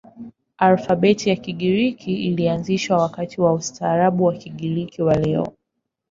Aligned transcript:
Alfabeti 0.57 1.29
ya 1.29 1.35
Kigiriki 1.35 2.13
ilianzishwa 2.23 2.97
wakati 2.97 3.41
wa 3.41 3.53
ustaarabu 3.53 4.25
wa 4.25 4.33
Ugiriki 4.33 5.01
wa 5.01 5.15
leo. 5.15 5.53